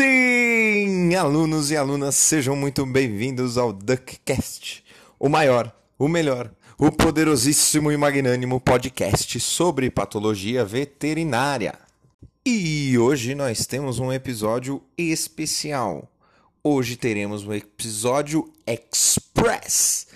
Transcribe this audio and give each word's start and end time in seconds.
Sim, 0.00 1.14
alunos 1.14 1.70
e 1.70 1.76
alunas, 1.76 2.14
sejam 2.14 2.56
muito 2.56 2.86
bem-vindos 2.86 3.58
ao 3.58 3.70
DuckCast, 3.70 4.82
o 5.18 5.28
maior, 5.28 5.70
o 5.98 6.08
melhor, 6.08 6.50
o 6.78 6.90
poderosíssimo 6.90 7.92
e 7.92 7.98
magnânimo 7.98 8.58
podcast 8.58 9.38
sobre 9.38 9.90
patologia 9.90 10.64
veterinária. 10.64 11.78
E 12.46 12.96
hoje 12.96 13.34
nós 13.34 13.66
temos 13.66 13.98
um 13.98 14.10
episódio 14.10 14.82
especial. 14.96 16.10
Hoje 16.64 16.96
teremos 16.96 17.46
um 17.46 17.52
episódio 17.52 18.50
express 18.66 20.06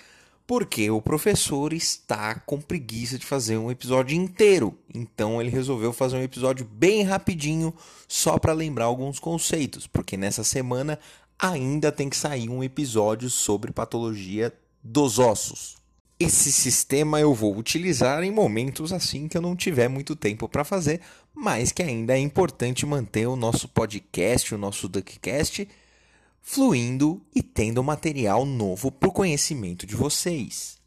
porque 0.47 0.89
o 0.91 1.01
professor 1.01 1.73
está 1.73 2.35
com 2.35 2.61
preguiça 2.61 3.17
de 3.17 3.25
fazer 3.25 3.57
um 3.57 3.71
episódio 3.71 4.15
inteiro. 4.15 4.77
Então 4.93 5.41
ele 5.41 5.49
resolveu 5.49 5.91
fazer 5.91 6.17
um 6.17 6.23
episódio 6.23 6.65
bem 6.65 7.03
rapidinho 7.03 7.73
só 8.07 8.37
para 8.37 8.53
lembrar 8.53 8.85
alguns 8.85 9.19
conceitos, 9.19 9.87
porque 9.87 10.15
nessa 10.15 10.43
semana 10.43 10.99
ainda 11.37 11.91
tem 11.91 12.09
que 12.09 12.17
sair 12.17 12.49
um 12.49 12.63
episódio 12.63 13.29
sobre 13.29 13.71
patologia 13.71 14.53
dos 14.83 15.19
ossos. 15.19 15.75
Esse 16.17 16.51
sistema 16.51 17.19
eu 17.19 17.33
vou 17.33 17.57
utilizar 17.57 18.23
em 18.23 18.31
momentos 18.31 18.93
assim 18.93 19.27
que 19.27 19.35
eu 19.35 19.41
não 19.41 19.55
tiver 19.55 19.89
muito 19.89 20.15
tempo 20.15 20.47
para 20.47 20.63
fazer, 20.63 21.01
mas 21.33 21.73
que 21.73 21.83
ainda 21.83 22.13
é 22.13 22.19
importante 22.19 22.85
manter 22.85 23.27
o 23.27 23.35
nosso 23.35 23.67
podcast, 23.67 24.55
o 24.55 24.57
nosso 24.57 24.87
Duckcast 24.87 25.67
fluindo 26.47 27.25
e 27.33 27.41
tendo 27.41 27.83
material 27.83 28.45
novo 28.45 28.91
para 28.91 29.09
o 29.09 29.11
conhecimento 29.11 29.87
de 29.87 29.95
vocês. 29.95 30.77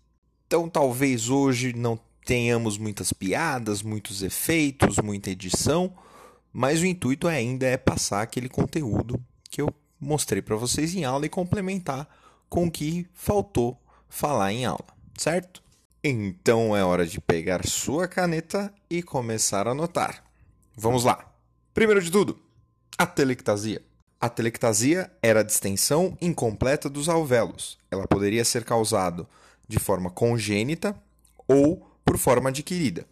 Então, 0.46 0.68
talvez 0.68 1.28
hoje 1.28 1.72
não 1.72 1.98
tenhamos 2.24 2.78
muitas 2.78 3.12
piadas, 3.12 3.82
muitos 3.82 4.22
efeitos, 4.22 4.98
muita 4.98 5.30
edição, 5.30 5.92
mas 6.52 6.80
o 6.80 6.86
intuito 6.86 7.26
ainda 7.26 7.66
é 7.66 7.76
passar 7.76 8.22
aquele 8.22 8.48
conteúdo 8.48 9.20
que 9.50 9.60
eu 9.60 9.68
mostrei 10.00 10.40
para 10.40 10.54
vocês 10.54 10.94
em 10.94 11.04
aula 11.04 11.26
e 11.26 11.28
complementar 11.28 12.08
com 12.48 12.68
o 12.68 12.70
que 12.70 13.08
faltou 13.12 13.76
falar 14.08 14.52
em 14.52 14.64
aula, 14.64 14.86
certo? 15.18 15.60
Então 16.02 16.74
é 16.74 16.84
hora 16.84 17.04
de 17.04 17.20
pegar 17.20 17.66
sua 17.66 18.06
caneta 18.06 18.72
e 18.88 19.02
começar 19.02 19.66
a 19.66 19.72
anotar. 19.72 20.22
Vamos 20.76 21.02
lá. 21.02 21.30
Primeiro 21.74 22.00
de 22.00 22.12
tudo, 22.12 22.38
a 22.96 23.04
telectasia. 23.04 23.82
A 24.20 24.28
telectasia 24.28 25.08
era 25.22 25.40
a 25.40 25.44
distensão 25.44 26.18
incompleta 26.20 26.90
dos 26.90 27.08
alvéolos. 27.08 27.78
Ela 27.88 28.04
poderia 28.08 28.44
ser 28.44 28.64
causada 28.64 29.24
de 29.68 29.78
forma 29.78 30.10
congênita 30.10 30.96
ou 31.46 31.88
por 32.04 32.18
forma 32.18 32.48
adquirida. 32.48 33.06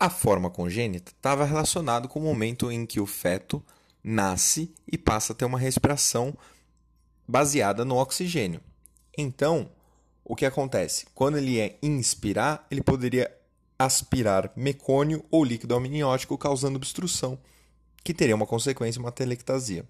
A 0.00 0.10
forma 0.10 0.50
congênita 0.50 1.12
estava 1.12 1.44
relacionada 1.44 2.08
com 2.08 2.18
o 2.18 2.22
momento 2.22 2.72
em 2.72 2.84
que 2.84 2.98
o 2.98 3.06
feto 3.06 3.62
nasce 4.02 4.74
e 4.90 4.98
passa 4.98 5.32
a 5.32 5.36
ter 5.36 5.44
uma 5.44 5.58
respiração 5.60 6.36
baseada 7.26 7.84
no 7.84 7.96
oxigênio. 7.96 8.60
Então, 9.16 9.70
o 10.24 10.34
que 10.34 10.44
acontece? 10.44 11.06
Quando 11.14 11.38
ele 11.38 11.60
é 11.60 11.78
inspirar, 11.80 12.66
ele 12.68 12.82
poderia 12.82 13.32
aspirar 13.78 14.50
mecônio 14.56 15.24
ou 15.30 15.44
líquido 15.44 15.76
amniótico, 15.76 16.36
causando 16.36 16.76
obstrução, 16.76 17.38
que 18.02 18.12
teria 18.12 18.34
uma 18.34 18.46
consequência, 18.46 19.00
uma 19.00 19.12
telectasia. 19.12 19.84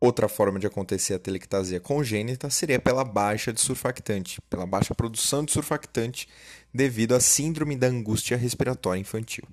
Outra 0.00 0.28
forma 0.28 0.60
de 0.60 0.66
acontecer 0.66 1.14
a 1.14 1.18
telectasia 1.18 1.80
congênita 1.80 2.48
seria 2.50 2.78
pela 2.78 3.04
baixa 3.04 3.52
de 3.52 3.60
surfactante, 3.60 4.40
pela 4.48 4.64
baixa 4.64 4.94
produção 4.94 5.44
de 5.44 5.50
surfactante 5.50 6.28
devido 6.72 7.16
à 7.16 7.20
síndrome 7.20 7.76
da 7.76 7.88
angústia 7.88 8.36
respiratória 8.36 9.00
infantil. 9.00 9.44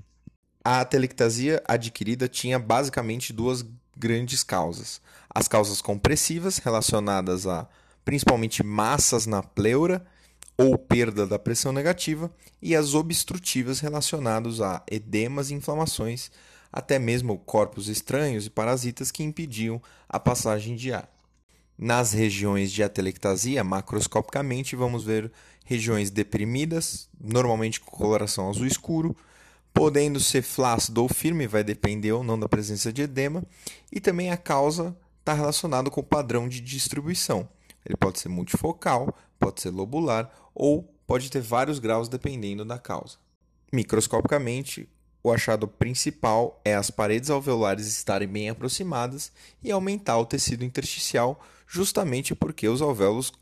A 0.63 0.85
telectasia 0.85 1.63
adquirida 1.67 2.27
tinha 2.27 2.59
basicamente 2.59 3.33
duas 3.33 3.65
grandes 3.97 4.43
causas: 4.43 5.01
as 5.29 5.47
causas 5.47 5.81
compressivas, 5.81 6.59
relacionadas 6.59 7.47
a 7.47 7.67
principalmente 8.03 8.61
massas 8.63 9.25
na 9.25 9.41
pleura 9.41 10.05
ou 10.57 10.77
perda 10.77 11.25
da 11.25 11.39
pressão 11.39 11.73
negativa, 11.73 12.31
e 12.61 12.75
as 12.75 12.93
obstrutivas, 12.93 13.79
relacionadas 13.79 14.61
a 14.61 14.81
edemas 14.89 15.49
e 15.49 15.55
inflamações 15.55 16.31
até 16.75 16.99
mesmo 16.99 17.37
corpos 17.37 17.87
estranhos 17.87 18.45
e 18.45 18.49
parasitas 18.49 19.09
que 19.09 19.23
impediam 19.23 19.81
a 20.09 20.19
passagem 20.19 20.75
de 20.75 20.91
ar. 20.91 21.09
Nas 21.77 22.11
regiões 22.11 22.69
de 22.69 22.83
atelectasia, 22.83 23.63
macroscopicamente, 23.63 24.75
vamos 24.75 25.05
ver 25.05 25.31
regiões 25.63 26.09
deprimidas, 26.09 27.07
normalmente 27.17 27.79
com 27.79 27.89
coloração 27.91 28.49
azul 28.49 28.67
escuro, 28.67 29.15
podendo 29.73 30.19
ser 30.19 30.41
flácido 30.41 31.01
ou 31.01 31.07
firme, 31.07 31.47
vai 31.47 31.63
depender 31.63 32.11
ou 32.11 32.25
não 32.25 32.37
da 32.37 32.49
presença 32.49 32.91
de 32.91 33.03
edema, 33.03 33.41
e 33.89 34.01
também 34.01 34.29
a 34.29 34.37
causa 34.37 34.93
está 35.21 35.33
relacionada 35.33 35.89
com 35.89 36.01
o 36.01 36.03
padrão 36.03 36.49
de 36.49 36.59
distribuição. 36.59 37.47
Ele 37.85 37.95
pode 37.95 38.19
ser 38.19 38.27
multifocal, 38.27 39.15
pode 39.39 39.61
ser 39.61 39.69
lobular 39.69 40.29
ou 40.53 40.83
pode 41.07 41.31
ter 41.31 41.39
vários 41.39 41.79
graus 41.79 42.09
dependendo 42.09 42.65
da 42.65 42.77
causa. 42.77 43.15
Microscopicamente, 43.71 44.89
o 45.25 45.33
achado 45.33 45.67
principal 45.67 46.61
é 46.63 46.75
as 46.75 46.91
paredes 46.91 47.31
alveolares 47.31 47.87
estarem 47.87 48.27
bem 48.27 48.47
aproximadas 48.47 49.31
e 49.63 49.71
aumentar 49.71 50.19
o 50.19 50.25
tecido 50.25 50.63
intersticial, 50.63 51.43
justamente 51.67 52.35
porque 52.35 52.69
os 52.69 52.79
alvéolos 52.79 53.33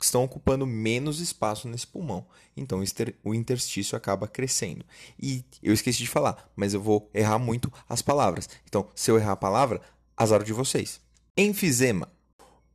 estão 0.00 0.22
ocupando 0.22 0.64
menos 0.64 1.18
espaço 1.18 1.66
nesse 1.66 1.88
pulmão. 1.88 2.24
Então 2.56 2.80
o 3.24 3.34
interstício 3.34 3.96
acaba 3.96 4.28
crescendo. 4.28 4.84
E 5.20 5.44
eu 5.60 5.74
esqueci 5.74 5.98
de 5.98 6.08
falar, 6.08 6.48
mas 6.54 6.72
eu 6.72 6.80
vou 6.80 7.10
errar 7.12 7.40
muito 7.40 7.72
as 7.88 8.00
palavras. 8.00 8.48
Então, 8.68 8.88
se 8.94 9.10
eu 9.10 9.18
errar 9.18 9.32
a 9.32 9.36
palavra, 9.36 9.80
azar 10.16 10.44
de 10.44 10.52
vocês. 10.52 11.00
Enfisema. 11.36 12.08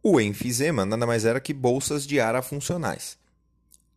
O 0.03 0.19
enfisema 0.19 0.85
nada 0.85 1.07
mais 1.07 1.23
era 1.23 1.39
que 1.39 1.53
bolsas 1.53 2.05
de 2.05 2.19
ar 2.19 2.35
afuncionais. 2.35 3.17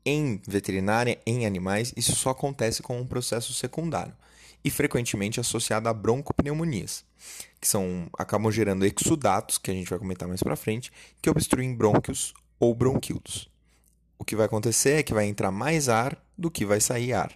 Em 0.07 0.41
veterinária, 0.47 1.21
em 1.27 1.47
animais, 1.47 1.93
isso 1.97 2.15
só 2.15 2.31
acontece 2.31 2.81
com 2.81 3.01
um 3.01 3.05
processo 3.05 3.53
secundário 3.53 4.15
e 4.65 4.71
frequentemente 4.71 5.41
associada 5.41 5.91
a 5.91 5.95
broncopneumonias, 5.95 7.05
que 7.61 7.67
são 7.69 8.09
acabam 8.19 8.51
gerando 8.51 8.85
exudatos, 8.85 9.59
que 9.59 9.71
a 9.71 9.75
gente 9.75 9.91
vai 9.91 9.99
comentar 9.99 10.29
mais 10.29 10.43
para 10.43 10.57
frente, 10.57 10.93
que 11.21 11.31
obstruem 11.31 11.75
brônquios 11.75 12.33
ou 12.59 12.75
bronquíolos. 12.75 13.51
O 14.19 14.25
que 14.25 14.37
vai 14.37 14.47
acontecer 14.47 14.99
é 14.99 15.03
que 15.03 15.15
vai 15.15 15.27
entrar 15.27 15.51
mais 15.51 15.89
ar 15.89 16.17
do 16.39 16.51
que 16.51 16.65
vai 16.65 16.81
sair 16.81 17.13
ar. 17.13 17.33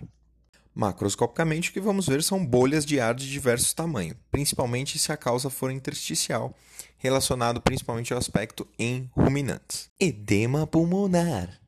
Macroscopicamente, 0.73 1.71
o 1.71 1.73
que 1.73 1.81
vamos 1.81 2.07
ver 2.07 2.23
são 2.23 2.45
bolhas 2.45 2.85
de 2.85 3.01
ar 3.01 3.15
de 3.15 3.31
diversos 3.31 3.73
tamanhos, 3.73 4.17
principalmente 4.31 4.99
se 4.99 5.11
a 5.11 5.17
causa 5.17 5.49
for 5.49 5.71
intersticial, 5.71 6.55
relacionado 6.99 7.61
principalmente 7.63 8.13
ao 8.13 8.19
aspecto 8.19 8.69
em 8.79 9.11
ruminantes. 9.17 9.91
Edema 9.99 10.67
pulmonar. 10.67 11.61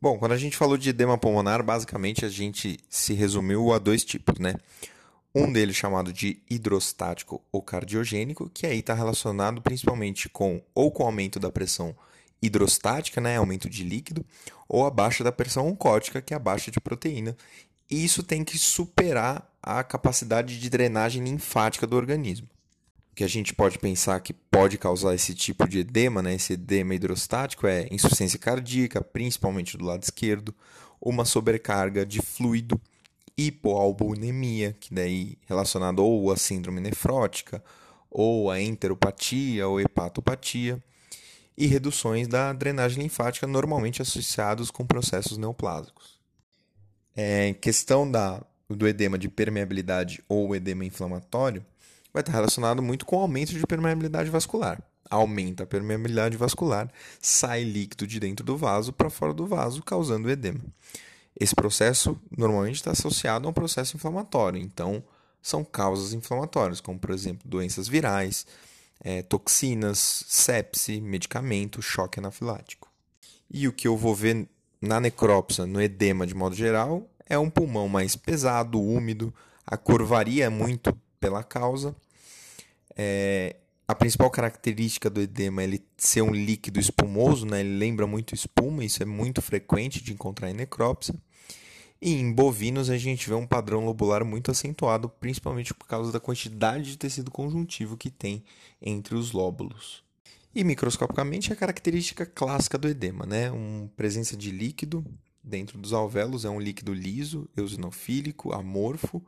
Bom, 0.00 0.18
quando 0.18 0.32
a 0.32 0.38
gente 0.38 0.56
falou 0.56 0.76
de 0.76 0.90
edema 0.90 1.18
pulmonar, 1.18 1.62
basicamente 1.62 2.24
a 2.24 2.28
gente 2.28 2.78
se 2.88 3.12
resumiu 3.12 3.72
a 3.72 3.78
dois 3.78 4.04
tipos, 4.04 4.38
né? 4.38 4.54
Um 5.38 5.52
deles 5.52 5.76
chamado 5.76 6.14
de 6.14 6.40
hidrostático 6.48 7.42
ou 7.52 7.60
cardiogênico, 7.60 8.48
que 8.48 8.66
aí 8.66 8.78
está 8.78 8.94
relacionado 8.94 9.60
principalmente 9.60 10.30
com 10.30 10.62
ou 10.74 10.90
com 10.90 11.04
aumento 11.04 11.38
da 11.38 11.52
pressão 11.52 11.94
hidrostática, 12.40 13.20
né, 13.20 13.36
aumento 13.36 13.68
de 13.68 13.84
líquido, 13.84 14.24
ou 14.66 14.86
a 14.86 14.90
baixa 14.90 15.22
da 15.22 15.30
pressão 15.30 15.68
oncótica, 15.68 16.22
que 16.22 16.32
é 16.32 16.36
a 16.36 16.40
baixa 16.40 16.70
de 16.70 16.80
proteína. 16.80 17.36
E 17.90 18.02
isso 18.02 18.22
tem 18.22 18.42
que 18.42 18.56
superar 18.56 19.46
a 19.62 19.84
capacidade 19.84 20.58
de 20.58 20.70
drenagem 20.70 21.22
linfática 21.22 21.86
do 21.86 21.96
organismo. 21.96 22.48
O 23.12 23.14
que 23.14 23.24
a 23.24 23.28
gente 23.28 23.52
pode 23.52 23.78
pensar 23.78 24.18
que 24.20 24.32
pode 24.32 24.78
causar 24.78 25.14
esse 25.14 25.34
tipo 25.34 25.68
de 25.68 25.80
edema, 25.80 26.22
né, 26.22 26.34
esse 26.34 26.54
edema 26.54 26.94
hidrostático, 26.94 27.66
é 27.66 27.86
insuficiência 27.90 28.38
cardíaca, 28.38 29.02
principalmente 29.02 29.76
do 29.76 29.84
lado 29.84 30.02
esquerdo, 30.02 30.54
uma 30.98 31.26
sobrecarga 31.26 32.06
de 32.06 32.22
fluido 32.22 32.80
hipoalbuminemia, 33.36 34.72
que 34.72 34.94
daí 34.94 35.36
relacionado 35.46 36.04
ou 36.04 36.30
à 36.32 36.36
síndrome 36.36 36.80
nefrótica, 36.80 37.62
ou 38.10 38.50
à 38.50 38.60
enteropatia 38.60 39.68
ou 39.68 39.80
hepatopatia, 39.80 40.82
e 41.56 41.66
reduções 41.66 42.28
da 42.28 42.52
drenagem 42.52 43.02
linfática 43.02 43.46
normalmente 43.46 44.02
associados 44.02 44.70
com 44.70 44.86
processos 44.86 45.38
neoplásicos. 45.38 46.18
É, 47.14 47.54
questão 47.54 48.10
da, 48.10 48.42
do 48.68 48.86
edema 48.86 49.18
de 49.18 49.28
permeabilidade 49.28 50.22
ou 50.28 50.54
edema 50.54 50.84
inflamatório 50.84 51.64
vai 52.12 52.20
estar 52.20 52.32
relacionado 52.32 52.82
muito 52.82 53.06
com 53.06 53.16
o 53.16 53.20
aumento 53.20 53.52
de 53.52 53.66
permeabilidade 53.66 54.28
vascular. 54.28 54.82
Aumenta 55.08 55.62
a 55.62 55.66
permeabilidade 55.66 56.36
vascular, 56.36 56.90
sai 57.20 57.62
líquido 57.62 58.06
de 58.06 58.18
dentro 58.18 58.44
do 58.44 58.56
vaso 58.56 58.92
para 58.92 59.08
fora 59.08 59.32
do 59.32 59.46
vaso, 59.46 59.82
causando 59.82 60.30
edema. 60.30 60.60
Esse 61.38 61.54
processo 61.54 62.18
normalmente 62.36 62.76
está 62.76 62.92
associado 62.92 63.46
a 63.46 63.50
um 63.50 63.54
processo 63.54 63.96
inflamatório, 63.96 64.60
então 64.60 65.02
são 65.42 65.62
causas 65.62 66.12
inflamatórias, 66.12 66.80
como 66.80 66.98
por 66.98 67.10
exemplo 67.10 67.48
doenças 67.48 67.86
virais, 67.86 68.46
é, 69.00 69.22
toxinas, 69.22 70.24
sepse, 70.26 71.00
medicamento, 71.00 71.82
choque 71.82 72.18
anafilático. 72.18 72.90
E 73.50 73.68
o 73.68 73.72
que 73.72 73.86
eu 73.86 73.96
vou 73.96 74.14
ver 74.14 74.48
na 74.80 74.98
necrópsia, 74.98 75.66
no 75.66 75.80
edema 75.80 76.26
de 76.26 76.34
modo 76.34 76.54
geral, 76.54 77.08
é 77.28 77.38
um 77.38 77.50
pulmão 77.50 77.88
mais 77.88 78.16
pesado, 78.16 78.80
úmido, 78.80 79.32
a 79.66 79.76
cor 79.76 80.04
varia 80.04 80.50
muito 80.50 80.96
pela 81.20 81.42
causa, 81.42 81.94
é, 82.96 83.56
a 83.88 83.94
principal 83.94 84.30
característica 84.30 85.08
do 85.08 85.20
edema 85.20 85.62
é 85.62 85.64
ele 85.64 85.84
ser 85.96 86.22
um 86.22 86.32
líquido 86.32 86.80
espumoso, 86.80 87.46
né? 87.46 87.60
ele 87.60 87.78
lembra 87.78 88.06
muito 88.06 88.34
espuma, 88.34 88.84
isso 88.84 89.02
é 89.02 89.06
muito 89.06 89.40
frequente 89.40 90.02
de 90.02 90.12
encontrar 90.12 90.50
em 90.50 90.54
necrópsia. 90.54 91.14
E 92.02 92.12
em 92.12 92.32
bovinos 92.32 92.90
a 92.90 92.98
gente 92.98 93.28
vê 93.28 93.34
um 93.34 93.46
padrão 93.46 93.84
lobular 93.84 94.24
muito 94.24 94.50
acentuado, 94.50 95.08
principalmente 95.08 95.72
por 95.72 95.86
causa 95.86 96.12
da 96.12 96.20
quantidade 96.20 96.90
de 96.90 96.98
tecido 96.98 97.30
conjuntivo 97.30 97.96
que 97.96 98.10
tem 98.10 98.44
entre 98.82 99.14
os 99.14 99.32
lóbulos. 99.32 100.04
E 100.54 100.64
microscopicamente 100.64 101.52
a 101.52 101.56
característica 101.56 102.26
clássica 102.26 102.76
do 102.76 102.88
edema, 102.88 103.24
né? 103.24 103.50
Uma 103.50 103.88
presença 103.96 104.36
de 104.36 104.50
líquido 104.50 105.04
dentro 105.42 105.78
dos 105.78 105.92
alvéolos, 105.92 106.44
é 106.44 106.50
um 106.50 106.60
líquido 106.60 106.92
liso, 106.92 107.48
eosinofílico, 107.56 108.52
amorfo, 108.52 109.22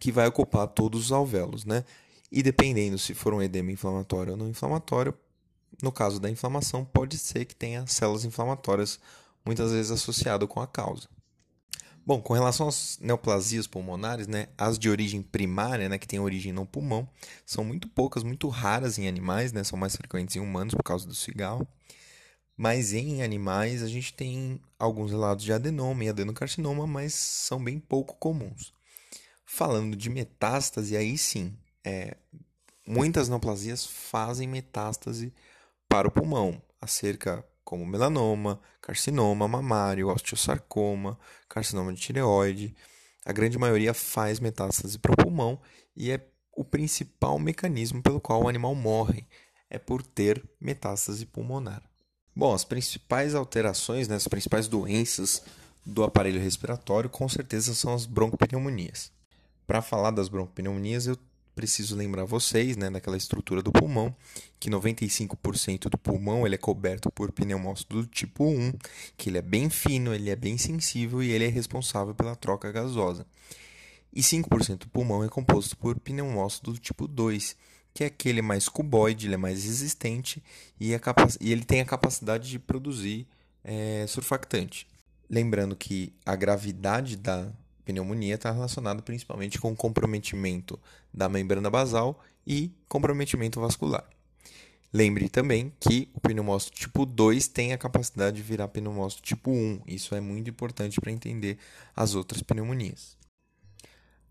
que 0.00 0.10
vai 0.10 0.26
ocupar 0.26 0.66
todos 0.68 1.06
os 1.06 1.12
alvéolos, 1.12 1.64
né? 1.64 1.84
E 2.30 2.42
dependendo 2.42 2.98
se 2.98 3.14
for 3.14 3.32
um 3.32 3.42
edema 3.42 3.72
inflamatório 3.72 4.32
ou 4.32 4.36
não 4.36 4.48
inflamatório, 4.48 5.14
no 5.82 5.92
caso 5.92 6.18
da 6.20 6.28
inflamação, 6.28 6.84
pode 6.84 7.16
ser 7.18 7.44
que 7.44 7.54
tenha 7.54 7.86
células 7.86 8.24
inflamatórias 8.24 8.98
muitas 9.44 9.72
vezes 9.72 9.90
associado 9.90 10.46
com 10.46 10.60
a 10.60 10.66
causa. 10.66 11.08
Bom, 12.04 12.22
com 12.22 12.32
relação 12.32 12.68
às 12.68 12.98
neoplasias 13.00 13.66
pulmonares, 13.66 14.26
né, 14.26 14.48
as 14.56 14.78
de 14.78 14.88
origem 14.88 15.20
primária, 15.20 15.90
né, 15.90 15.98
que 15.98 16.08
têm 16.08 16.18
origem 16.18 16.52
no 16.52 16.64
pulmão, 16.64 17.06
são 17.44 17.62
muito 17.62 17.86
poucas, 17.86 18.22
muito 18.22 18.48
raras 18.48 18.98
em 18.98 19.06
animais, 19.06 19.52
né, 19.52 19.62
são 19.62 19.78
mais 19.78 19.94
frequentes 19.94 20.34
em 20.34 20.40
humanos 20.40 20.74
por 20.74 20.82
causa 20.82 21.06
do 21.06 21.14
cigarro. 21.14 21.68
Mas 22.56 22.94
em 22.94 23.22
animais 23.22 23.82
a 23.82 23.88
gente 23.88 24.14
tem 24.14 24.60
alguns 24.78 25.10
relatos 25.10 25.44
de 25.44 25.52
adenoma 25.52 26.02
e 26.02 26.08
adenocarcinoma, 26.08 26.86
mas 26.86 27.12
são 27.12 27.62
bem 27.62 27.78
pouco 27.78 28.16
comuns. 28.16 28.72
Falando 29.44 29.94
de 29.94 30.08
metástase, 30.10 30.96
aí 30.96 31.16
sim, 31.16 31.54
é, 31.88 32.16
muitas 32.86 33.30
neoplasias 33.30 33.86
fazem 33.86 34.46
metástase 34.46 35.32
para 35.88 36.06
o 36.06 36.10
pulmão, 36.10 36.60
acerca 36.80 37.42
como 37.64 37.86
melanoma, 37.86 38.60
carcinoma 38.80 39.48
mamário, 39.48 40.08
osteosarcoma, 40.08 41.18
carcinoma 41.48 41.92
de 41.94 42.00
tireoide. 42.00 42.76
A 43.24 43.32
grande 43.32 43.58
maioria 43.58 43.94
faz 43.94 44.38
metástase 44.38 44.98
para 44.98 45.12
o 45.12 45.16
pulmão 45.16 45.60
e 45.96 46.10
é 46.10 46.20
o 46.54 46.62
principal 46.64 47.38
mecanismo 47.38 48.02
pelo 48.02 48.20
qual 48.20 48.42
o 48.42 48.48
animal 48.48 48.74
morre, 48.74 49.26
é 49.70 49.78
por 49.78 50.02
ter 50.02 50.42
metástase 50.60 51.24
pulmonar. 51.24 51.82
Bom, 52.34 52.54
as 52.54 52.64
principais 52.64 53.34
alterações, 53.34 54.08
né, 54.08 54.16
as 54.16 54.28
principais 54.28 54.68
doenças 54.68 55.42
do 55.86 56.04
aparelho 56.04 56.40
respiratório, 56.40 57.08
com 57.08 57.28
certeza 57.28 57.74
são 57.74 57.94
as 57.94 58.04
broncopneumonias. 58.04 59.10
Para 59.66 59.82
falar 59.82 60.10
das 60.10 60.28
broncopneumonias, 60.28 61.06
eu 61.06 61.16
preciso 61.58 61.96
lembrar 61.96 62.24
vocês, 62.24 62.76
né, 62.76 62.88
daquela 62.88 63.16
estrutura 63.16 63.60
do 63.60 63.72
pulmão, 63.72 64.14
que 64.60 64.70
95% 64.70 65.88
do 65.88 65.98
pulmão 65.98 66.46
ele 66.46 66.54
é 66.54 66.58
coberto 66.58 67.10
por 67.10 67.32
pneumócito 67.32 67.96
do 67.96 68.06
tipo 68.06 68.44
1, 68.44 68.74
que 69.16 69.28
ele 69.28 69.38
é 69.38 69.42
bem 69.42 69.68
fino, 69.68 70.14
ele 70.14 70.30
é 70.30 70.36
bem 70.36 70.56
sensível 70.56 71.20
e 71.20 71.32
ele 71.32 71.46
é 71.46 71.48
responsável 71.48 72.14
pela 72.14 72.36
troca 72.36 72.70
gasosa. 72.70 73.26
E 74.12 74.20
5% 74.20 74.78
do 74.78 74.88
pulmão 74.88 75.24
é 75.24 75.28
composto 75.28 75.76
por 75.76 75.98
pneumócito 75.98 76.70
do 76.70 76.78
tipo 76.78 77.08
2, 77.08 77.56
que 77.92 78.04
é 78.04 78.06
aquele 78.06 78.40
mais 78.40 78.68
cuboide, 78.68 79.26
ele 79.26 79.34
é 79.34 79.38
mais 79.38 79.64
resistente 79.64 80.40
e, 80.78 80.94
é 80.94 81.00
e 81.40 81.50
ele 81.50 81.64
tem 81.64 81.80
a 81.80 81.84
capacidade 81.84 82.48
de 82.48 82.60
produzir 82.60 83.26
é, 83.64 84.06
surfactante. 84.06 84.86
Lembrando 85.28 85.74
que 85.74 86.12
a 86.24 86.36
gravidade 86.36 87.16
da 87.16 87.52
pneumonia 87.88 88.34
está 88.34 88.50
relacionado 88.50 89.02
principalmente 89.02 89.58
com 89.58 89.74
comprometimento 89.74 90.78
da 91.12 91.26
membrana 91.26 91.70
basal 91.70 92.22
e 92.46 92.70
comprometimento 92.86 93.58
vascular. 93.58 94.06
Lembre 94.92 95.30
também 95.30 95.72
que 95.80 96.10
o 96.12 96.20
pneumócito 96.20 96.76
tipo 96.76 97.06
2 97.06 97.48
tem 97.48 97.72
a 97.72 97.78
capacidade 97.78 98.36
de 98.36 98.42
virar 98.42 98.68
pneumócito 98.68 99.22
tipo 99.22 99.50
1. 99.50 99.84
Isso 99.86 100.14
é 100.14 100.20
muito 100.20 100.50
importante 100.50 101.00
para 101.00 101.10
entender 101.10 101.56
as 101.96 102.14
outras 102.14 102.42
pneumonias. 102.42 103.16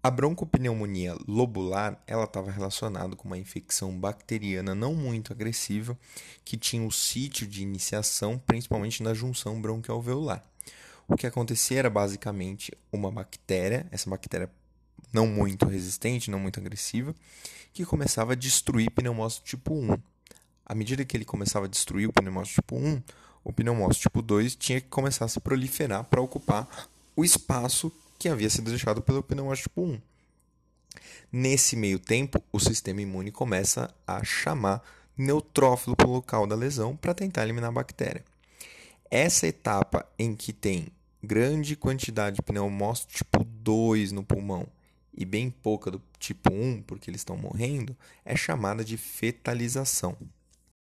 A 0.03 0.11
broncopneumonia 0.11 1.15
lobular 1.27 1.99
ela 2.05 2.25
estava 2.25 2.51
relacionada 2.51 3.15
com 3.15 3.27
uma 3.27 3.39
infecção 3.39 3.99
bacteriana 3.99 4.75
não 4.75 4.93
muito 4.93 5.33
agressiva 5.33 5.97
que 6.45 6.57
tinha 6.57 6.85
o 6.85 6.91
sítio 6.91 7.47
de 7.47 7.63
iniciação 7.63 8.37
principalmente 8.37 9.01
na 9.01 9.15
junção 9.15 9.59
bronquialveolar. 9.59 10.43
O 11.07 11.15
que 11.15 11.25
acontecia 11.25 11.79
era 11.79 11.89
basicamente 11.89 12.71
uma 12.91 13.09
bactéria, 13.09 13.87
essa 13.91 14.09
bactéria 14.09 14.49
não 15.13 15.25
muito 15.25 15.65
resistente, 15.65 16.29
não 16.29 16.39
muito 16.39 16.59
agressiva, 16.59 17.15
que 17.73 17.85
começava 17.85 18.33
a 18.33 18.35
destruir 18.35 18.91
pneumócito 18.91 19.45
tipo 19.45 19.73
1. 19.73 19.97
À 20.65 20.75
medida 20.75 21.05
que 21.05 21.15
ele 21.15 21.23
começava 21.23 21.65
a 21.65 21.69
destruir 21.69 22.09
o 22.09 22.13
pneumócito 22.13 22.55
tipo 22.55 22.75
1, 22.75 23.01
o 23.43 23.53
pneumócito 23.53 24.01
tipo 24.03 24.21
2 24.21 24.55
tinha 24.55 24.81
que 24.81 24.87
começar 24.89 25.25
a 25.25 25.29
se 25.29 25.39
proliferar 25.39 26.03
para 26.03 26.21
ocupar 26.21 26.67
o 27.15 27.23
espaço 27.23 27.91
que 28.19 28.27
havia 28.27 28.49
sido 28.49 28.69
deixado 28.69 29.01
pelo 29.01 29.23
pneumócito 29.23 29.69
tipo 29.69 29.83
1. 29.83 30.01
Nesse 31.31 31.75
meio 31.75 31.99
tempo, 31.99 32.43
o 32.51 32.59
sistema 32.59 33.01
imune 33.01 33.31
começa 33.31 33.93
a 34.05 34.23
chamar 34.23 34.83
neutrófilo 35.17 35.95
para 35.95 36.07
o 36.07 36.11
local 36.11 36.45
da 36.45 36.55
lesão 36.55 36.95
para 36.95 37.13
tentar 37.13 37.43
eliminar 37.43 37.69
a 37.69 37.73
bactéria. 37.73 38.25
Essa 39.09 39.47
etapa 39.47 40.05
em 40.19 40.35
que 40.35 40.51
tem 40.51 40.87
grande 41.27 41.75
quantidade 41.75 42.37
de 42.37 42.41
pneumócito 42.41 43.13
tipo 43.13 43.43
2 43.43 44.13
no 44.13 44.23
pulmão 44.23 44.65
e 45.13 45.25
bem 45.25 45.49
pouca 45.49 45.91
do 45.91 46.01
tipo 46.17 46.53
1, 46.53 46.83
porque 46.83 47.09
eles 47.09 47.21
estão 47.21 47.35
morrendo, 47.35 47.97
é 48.23 48.35
chamada 48.35 48.85
de 48.85 48.95
fetalização. 48.95 50.15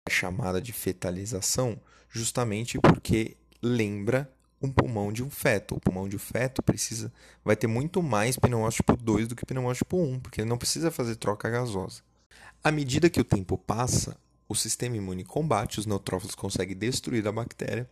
É 0.06 0.10
chamada 0.10 0.60
de 0.60 0.72
fetalização 0.72 1.80
justamente 2.10 2.78
porque 2.78 3.36
lembra 3.62 4.30
um 4.60 4.70
pulmão 4.70 5.12
de 5.12 5.22
um 5.22 5.30
feto. 5.30 5.76
O 5.76 5.80
pulmão 5.80 6.08
de 6.08 6.16
um 6.16 6.18
feto 6.18 6.62
precisa 6.62 7.12
vai 7.44 7.56
ter 7.56 7.66
muito 7.66 8.02
mais 8.02 8.36
pneumócito 8.36 8.82
tipo 8.82 9.02
2 9.02 9.28
do 9.28 9.36
que 9.36 9.46
pneumócito 9.46 9.84
tipo 9.84 9.96
1, 9.96 10.20
porque 10.20 10.42
ele 10.42 10.50
não 10.50 10.58
precisa 10.58 10.90
fazer 10.90 11.16
troca 11.16 11.48
gasosa. 11.48 12.02
À 12.62 12.70
medida 12.70 13.08
que 13.08 13.20
o 13.20 13.24
tempo 13.24 13.56
passa, 13.56 14.16
o 14.48 14.54
sistema 14.54 14.96
imune 14.96 15.24
combate, 15.24 15.78
os 15.78 15.86
neutrófilos 15.86 16.34
conseguem 16.34 16.76
destruir 16.76 17.26
a 17.28 17.32
bactéria 17.32 17.88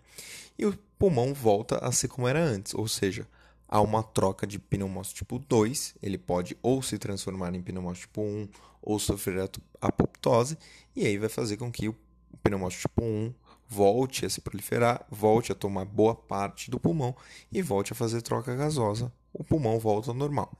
e 0.59 0.65
o 0.65 0.77
pulmão 0.99 1.35
volta 1.35 1.77
a 1.79 1.93
ser 1.93 2.09
como 2.09 2.27
era 2.27 2.43
antes, 2.43 2.73
ou 2.75 2.89
seja, 2.89 3.29
há 3.69 3.81
uma 3.81 4.03
troca 4.03 4.47
de 4.47 4.59
pneumócito 4.59 5.17
tipo 5.17 5.39
2, 5.39 5.97
ele 6.03 6.17
pode 6.17 6.57
ou 6.63 6.83
se 6.83 6.99
transformar 6.99 7.55
em 7.55 7.63
pneumócito 7.63 8.07
tipo 8.07 8.23
1 8.23 8.49
ou 8.81 8.99
sofrer 8.99 9.51
apoptose, 9.81 10.57
e 10.95 11.05
aí 11.05 11.19
vai 11.19 11.29
fazer 11.29 11.57
com 11.59 11.71
que 11.71 11.89
o 11.89 11.97
pneumócito 12.43 12.83
tipo 12.83 13.05
1 13.05 13.35
volte 13.69 14.25
a 14.25 14.31
se 14.31 14.41
proliferar, 14.41 15.05
volte 15.11 15.53
a 15.53 15.55
tomar 15.55 15.85
boa 15.85 16.15
parte 16.15 16.71
do 16.71 16.81
pulmão 16.81 17.15
e 17.53 17.61
volte 17.61 17.93
a 17.93 17.97
fazer 17.97 18.23
troca 18.23 18.55
gasosa, 18.55 19.13
o 19.33 19.45
pulmão 19.45 19.79
volta 19.79 20.11
ao 20.11 20.15
normal. 20.15 20.53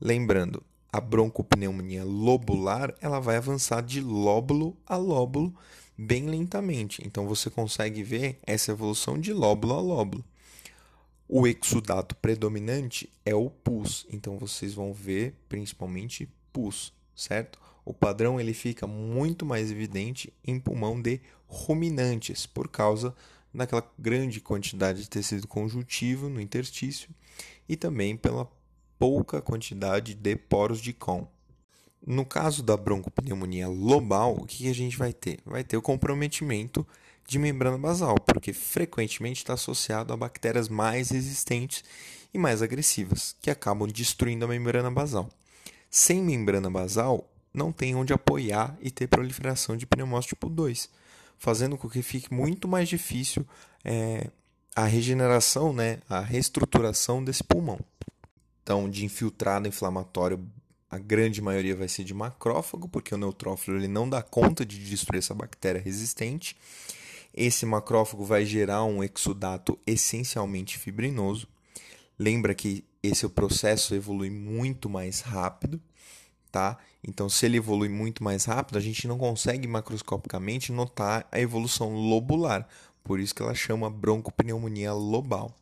Lembrando, 0.00 0.64
a 0.92 1.00
broncopneumonia 1.00 2.04
lobular, 2.04 2.94
ela 3.00 3.20
vai 3.20 3.36
avançar 3.36 3.82
de 3.82 4.00
lóbulo 4.00 4.76
a 4.86 4.96
lóbulo 4.96 5.54
bem 5.96 6.26
lentamente. 6.26 7.02
Então 7.06 7.26
você 7.26 7.50
consegue 7.50 8.02
ver 8.02 8.38
essa 8.46 8.72
evolução 8.72 9.18
de 9.18 9.32
lóbulo 9.32 9.74
a 9.74 9.80
lóbulo. 9.80 10.24
O 11.28 11.46
exudato 11.46 12.16
predominante 12.16 13.08
é 13.24 13.34
o 13.34 13.48
pus, 13.48 14.04
então 14.10 14.36
vocês 14.36 14.74
vão 14.74 14.92
ver 14.92 15.34
principalmente 15.48 16.28
pus, 16.52 16.92
certo? 17.14 17.60
O 17.84 17.94
padrão 17.94 18.40
ele 18.40 18.52
fica 18.52 18.86
muito 18.86 19.46
mais 19.46 19.70
evidente 19.70 20.32
em 20.44 20.58
pulmão 20.58 21.00
de 21.00 21.20
ruminantes 21.46 22.46
por 22.46 22.68
causa 22.68 23.14
daquela 23.54 23.88
grande 23.98 24.40
quantidade 24.40 25.02
de 25.02 25.10
tecido 25.10 25.46
conjuntivo 25.46 26.28
no 26.28 26.40
interstício 26.40 27.10
e 27.68 27.76
também 27.76 28.16
pela 28.16 28.50
pouca 29.00 29.40
quantidade 29.40 30.12
de 30.12 30.36
poros 30.36 30.78
de 30.78 30.92
com. 30.92 31.26
No 32.06 32.22
caso 32.22 32.62
da 32.62 32.76
broncopneumonia 32.76 33.66
lobal, 33.66 34.36
o 34.36 34.44
que 34.44 34.68
a 34.68 34.74
gente 34.74 34.98
vai 34.98 35.10
ter? 35.10 35.38
Vai 35.46 35.64
ter 35.64 35.78
o 35.78 35.82
comprometimento 35.82 36.86
de 37.26 37.38
membrana 37.38 37.78
basal, 37.78 38.14
porque 38.26 38.52
frequentemente 38.52 39.40
está 39.40 39.54
associado 39.54 40.12
a 40.12 40.16
bactérias 40.18 40.68
mais 40.68 41.08
resistentes 41.08 41.82
e 42.34 42.38
mais 42.38 42.60
agressivas, 42.60 43.34
que 43.40 43.50
acabam 43.50 43.88
destruindo 43.88 44.44
a 44.44 44.48
membrana 44.48 44.90
basal. 44.90 45.30
Sem 45.90 46.22
membrana 46.22 46.70
basal, 46.70 47.26
não 47.54 47.72
tem 47.72 47.94
onde 47.94 48.12
apoiar 48.12 48.76
e 48.82 48.90
ter 48.90 49.06
proliferação 49.06 49.78
de 49.78 49.86
pneumócito 49.86 50.34
tipo 50.34 50.50
2, 50.50 50.90
fazendo 51.38 51.78
com 51.78 51.88
que 51.88 52.02
fique 52.02 52.32
muito 52.32 52.68
mais 52.68 52.86
difícil 52.86 53.46
é, 53.82 54.28
a 54.76 54.84
regeneração, 54.84 55.72
né, 55.72 56.00
a 56.08 56.20
reestruturação 56.20 57.24
desse 57.24 57.42
pulmão. 57.42 57.78
Então, 58.62 58.88
de 58.88 59.04
infiltrado 59.04 59.68
inflamatório, 59.68 60.44
a 60.90 60.98
grande 60.98 61.40
maioria 61.40 61.76
vai 61.76 61.88
ser 61.88 62.04
de 62.04 62.12
macrófago, 62.12 62.88
porque 62.88 63.14
o 63.14 63.18
neutrófilo 63.18 63.76
ele 63.76 63.88
não 63.88 64.08
dá 64.08 64.22
conta 64.22 64.64
de 64.66 64.78
destruir 64.78 65.18
essa 65.18 65.34
bactéria 65.34 65.80
resistente. 65.80 66.56
Esse 67.32 67.64
macrófago 67.64 68.24
vai 68.24 68.44
gerar 68.44 68.84
um 68.84 69.02
exudato 69.04 69.78
essencialmente 69.86 70.76
fibrinoso. 70.78 71.46
Lembra 72.18 72.54
que 72.54 72.84
esse 73.02 73.26
processo 73.28 73.94
evolui 73.94 74.30
muito 74.30 74.88
mais 74.90 75.20
rápido. 75.20 75.80
tá? 76.50 76.76
Então, 77.06 77.28
se 77.28 77.46
ele 77.46 77.58
evolui 77.58 77.88
muito 77.88 78.22
mais 78.24 78.44
rápido, 78.44 78.76
a 78.76 78.80
gente 78.80 79.06
não 79.06 79.16
consegue 79.16 79.68
macroscopicamente 79.68 80.72
notar 80.72 81.26
a 81.30 81.40
evolução 81.40 81.94
lobular. 81.94 82.68
Por 83.04 83.20
isso 83.20 83.34
que 83.34 83.42
ela 83.42 83.54
chama 83.54 83.88
broncopneumonia 83.88 84.92
lobal. 84.92 85.54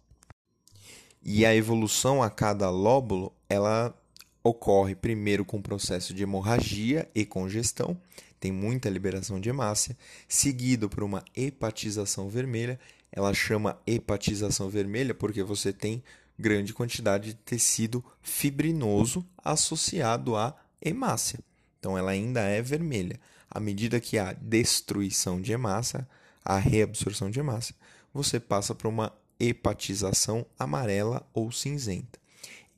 E 1.23 1.45
a 1.45 1.55
evolução 1.55 2.23
a 2.23 2.31
cada 2.31 2.71
lóbulo, 2.71 3.33
ela 3.49 3.95
ocorre 4.43 4.95
primeiro 4.95 5.45
com 5.45 5.59
o 5.59 5.63
processo 5.63 6.15
de 6.15 6.23
hemorragia 6.23 7.09
e 7.15 7.27
congestão, 7.27 8.01
tem 8.41 8.53
muita 8.53 8.89
liberação 8.89 9.41
de 9.41 9.49
hemácia, 9.49 9.97
seguido 10.29 10.89
por 10.89 11.03
uma 11.03 11.25
hepatização 11.35 12.29
vermelha. 12.29 12.79
Ela 13.11 13.35
chama 13.35 13.81
hepatização 13.87 14.69
vermelha 14.69 15.13
porque 15.13 15.43
você 15.43 15.73
tem 15.73 16.03
grande 16.39 16.73
quantidade 16.73 17.31
de 17.31 17.35
tecido 17.35 18.05
fibrinoso 18.23 19.27
associado 19.43 20.37
à 20.37 20.55
hemácia. 20.81 21.41
Então 21.81 21.99
ela 21.99 22.13
ainda 22.13 22.41
é 22.43 22.63
vermelha. 22.63 23.19
À 23.51 23.59
medida 23.59 24.01
que 24.01 24.19
há 24.19 24.33
destruição 24.33 25.41
de 25.41 25.53
hemácia, 25.53 26.07
a 26.45 26.59
reabsorção 26.59 27.31
de 27.31 27.41
hemácia, 27.41 27.75
você 28.15 28.39
passa 28.39 28.75
para 28.75 28.89
uma 28.89 29.13
hepatização 29.39 30.47
amarela 30.59 31.27
ou 31.33 31.51
cinzenta. 31.53 32.19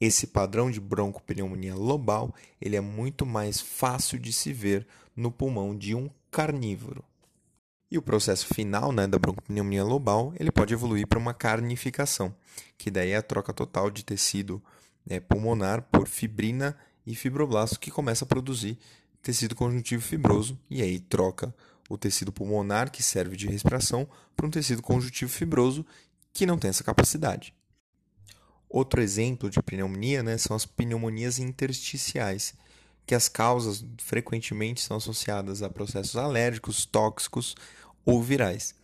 Esse 0.00 0.26
padrão 0.26 0.70
de 0.70 0.80
broncopneumonia 0.80 1.74
lobal 1.74 2.34
ele 2.60 2.76
é 2.76 2.80
muito 2.80 3.26
mais 3.26 3.60
fácil 3.60 4.18
de 4.18 4.32
se 4.32 4.52
ver 4.52 4.86
no 5.14 5.30
pulmão 5.30 5.76
de 5.76 5.94
um 5.94 6.08
carnívoro. 6.30 7.04
E 7.90 7.98
o 7.98 8.02
processo 8.02 8.46
final 8.54 8.92
né, 8.92 9.06
da 9.06 9.18
broncopneumonia 9.18 9.84
lobal 9.84 10.32
ele 10.38 10.50
pode 10.50 10.72
evoluir 10.72 11.06
para 11.06 11.18
uma 11.18 11.34
carnificação, 11.34 12.34
que 12.78 12.90
daí 12.90 13.10
é 13.10 13.16
a 13.16 13.22
troca 13.22 13.52
total 13.52 13.90
de 13.90 14.04
tecido 14.04 14.62
né, 15.04 15.20
pulmonar 15.20 15.82
por 15.82 16.06
fibrina 16.06 16.76
e 17.06 17.14
fibroblasto, 17.14 17.80
que 17.80 17.90
começa 17.90 18.24
a 18.24 18.28
produzir 18.28 18.78
tecido 19.22 19.54
conjuntivo 19.54 20.02
fibroso, 20.02 20.58
e 20.70 20.80
aí 20.80 20.98
troca 20.98 21.54
o 21.88 21.98
tecido 21.98 22.32
pulmonar, 22.32 22.90
que 22.90 23.02
serve 23.02 23.36
de 23.36 23.48
respiração, 23.48 24.08
para 24.36 24.46
um 24.46 24.50
tecido 24.50 24.80
conjuntivo 24.80 25.30
fibroso, 25.30 25.84
que 26.32 26.46
não 26.46 26.58
tem 26.58 26.70
essa 26.70 26.84
capacidade. 26.84 27.54
Outro 28.68 29.02
exemplo 29.02 29.50
de 29.50 29.60
pneumonia 29.62 30.22
né, 30.22 30.38
são 30.38 30.56
as 30.56 30.64
pneumonias 30.64 31.38
intersticiais, 31.38 32.54
que 33.04 33.14
as 33.14 33.28
causas 33.28 33.84
frequentemente 33.98 34.80
são 34.80 34.96
associadas 34.96 35.62
a 35.62 35.68
processos 35.68 36.14
alérgicos, 36.14 36.86
tóxicos 36.86 37.56
ou 38.04 38.22
virais. 38.22 38.74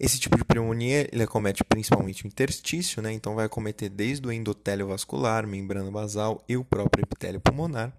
Esse 0.00 0.18
tipo 0.18 0.36
de 0.36 0.44
pneumonia 0.44 1.08
ele 1.12 1.22
acomete 1.22 1.62
principalmente 1.62 2.24
o 2.24 2.26
interstício, 2.26 3.00
né? 3.02 3.12
então 3.12 3.34
vai 3.34 3.44
acometer 3.44 3.90
desde 3.90 4.26
o 4.26 4.32
endotélio 4.32 4.88
vascular, 4.88 5.46
membrana 5.46 5.90
basal 5.90 6.42
e 6.48 6.56
o 6.56 6.64
próprio 6.64 7.02
epitélio 7.02 7.40
pulmonar. 7.40 7.92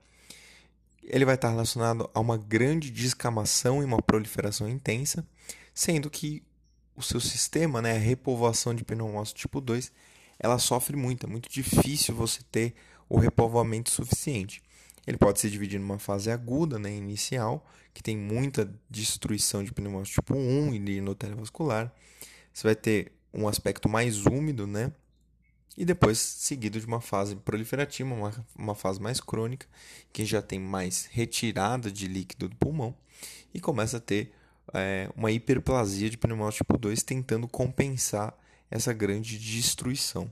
Ele 1.04 1.24
vai 1.24 1.36
estar 1.36 1.52
relacionado 1.52 2.10
a 2.14 2.20
uma 2.20 2.38
grande 2.38 2.90
descamação 2.90 3.82
e 3.82 3.86
uma 3.86 4.02
proliferação 4.02 4.68
intensa, 4.68 5.26
sendo 5.74 6.10
que 6.10 6.44
o 6.96 7.02
seu 7.02 7.20
sistema, 7.20 7.82
né, 7.82 7.96
a 7.96 8.00
repovoação 8.00 8.74
de 8.74 8.84
pneumócito 8.84 9.40
tipo 9.40 9.60
2, 9.60 9.92
ela 10.40 10.58
sofre 10.58 10.96
muito, 10.96 11.26
é 11.26 11.30
muito 11.30 11.50
difícil 11.50 12.16
você 12.16 12.42
ter 12.52 12.74
o 13.10 13.18
repovoamento 13.18 13.90
suficiente. 13.90 14.62
Ele 15.06 15.18
pode 15.18 15.40
se 15.40 15.50
dividir 15.50 15.80
numa 15.80 16.00
fase 16.00 16.32
aguda, 16.32 16.80
né, 16.80 16.92
inicial, 16.92 17.66
que 17.94 18.02
tem 18.02 18.18
muita 18.18 18.74
destruição 18.90 19.64
de 19.64 19.72
pneumócito 19.72 20.22
tipo 20.22 20.36
1 20.36 20.74
e 20.74 20.80
de 20.80 20.98
endotélio 20.98 21.38
vascular. 21.38 21.94
Você 22.52 22.68
vai 22.68 22.76
ter 22.76 23.12
um 23.34 23.48
aspecto 23.48 23.88
mais 23.88 24.26
úmido, 24.26 24.66
né? 24.66 24.92
E 25.78 25.84
depois 25.84 26.18
seguido 26.18 26.80
de 26.80 26.86
uma 26.86 27.02
fase 27.02 27.36
proliferativa, 27.36 28.14
uma, 28.14 28.46
uma 28.58 28.76
fase 28.76 29.02
mais 29.02 29.20
crônica, 29.20 29.68
que 30.12 30.24
já 30.26 30.42
tem 30.42 30.58
mais 30.58 31.06
retirada 31.12 31.92
de 31.92 32.08
líquido 32.08 32.48
do 32.48 32.56
pulmão 32.56 32.96
e 33.54 33.60
começa 33.60 33.98
a 33.98 34.00
ter 34.00 34.32
é, 34.76 35.10
uma 35.16 35.32
hiperplasia 35.32 36.10
de 36.10 36.18
pneumócito 36.18 36.64
tipo 36.64 36.78
2 36.78 37.02
tentando 37.04 37.48
compensar 37.48 38.38
essa 38.70 38.92
grande 38.94 39.40
destruição. 39.40 40.30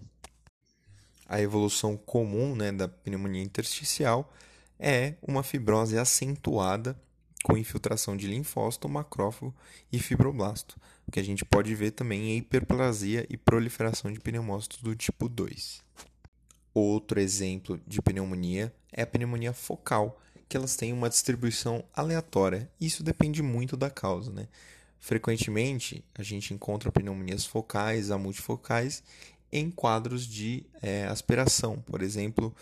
A 1.28 1.42
evolução 1.42 1.96
comum 1.96 2.56
né, 2.56 2.72
da 2.72 2.88
pneumonia 2.88 3.42
intersticial 3.42 4.32
é 4.80 5.16
uma 5.22 5.44
fibrose 5.44 5.98
acentuada 5.98 7.00
com 7.44 7.58
infiltração 7.58 8.16
de 8.16 8.28
linfócito, 8.28 8.88
macrófago 8.88 9.54
e 9.92 10.00
fibroblasto, 10.00 10.80
o 11.06 11.12
que 11.12 11.20
a 11.20 11.24
gente 11.24 11.44
pode 11.44 11.74
ver 11.76 11.92
também 11.92 12.32
em 12.32 12.38
hiperplasia 12.38 13.26
e 13.30 13.36
proliferação 13.36 14.12
de 14.12 14.20
pneumócitos 14.20 14.82
do 14.82 14.96
tipo 14.96 15.28
2. 15.28 15.82
Outro 16.74 17.20
exemplo 17.20 17.80
de 17.86 18.02
pneumonia 18.02 18.74
é 18.92 19.04
a 19.04 19.08
pneumonia 19.08 19.54
focal, 19.54 20.20
que 20.54 20.58
elas 20.58 20.76
têm 20.76 20.94
uma 20.94 21.10
distribuição 21.10 21.84
aleatória. 21.92 22.70
Isso 22.80 23.02
depende 23.02 23.42
muito 23.42 23.76
da 23.76 23.90
causa, 23.90 24.32
né? 24.32 24.48
Frequentemente, 25.00 26.06
a 26.14 26.22
gente 26.22 26.54
encontra 26.54 26.92
pneumonias 26.92 27.44
focais 27.44 28.12
a 28.12 28.20
multifocais 28.20 29.02
em 29.52 29.72
quadros 29.72 30.28
de 30.28 30.64
é, 30.80 31.06
aspiração, 31.06 31.80
por 31.80 32.04
exemplo, 32.04 32.56